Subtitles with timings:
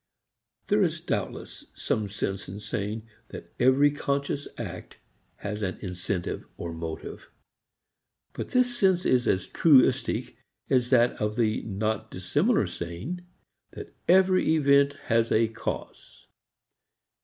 [0.65, 4.97] There is doubtless some sense in saying that every conscious act
[5.35, 7.29] has an incentive or motive.
[8.33, 10.37] But this sense is as truistic
[10.71, 13.23] as that of the not dissimilar saying
[13.73, 16.25] that every event has a cause.